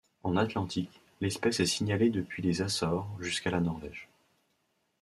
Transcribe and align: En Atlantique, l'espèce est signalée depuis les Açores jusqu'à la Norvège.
En 0.23 0.35
Atlantique, 0.35 0.99
l'espèce 1.21 1.59
est 1.59 1.67
signalée 1.67 2.09
depuis 2.09 2.41
les 2.41 2.63
Açores 2.63 3.07
jusqu'à 3.19 3.51
la 3.51 3.59
Norvège. 3.59 4.09